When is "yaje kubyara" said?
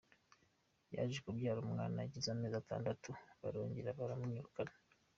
0.95-1.59